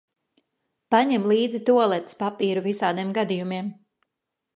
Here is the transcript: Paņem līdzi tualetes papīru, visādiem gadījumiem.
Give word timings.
Paņem 0.95 1.27
līdzi 1.31 1.61
tualetes 1.67 2.17
papīru, 2.21 2.63
visādiem 2.69 3.13
gadījumiem. 3.19 3.71